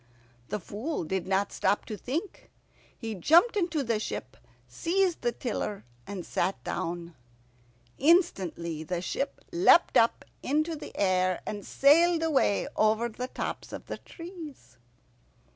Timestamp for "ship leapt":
9.03-9.97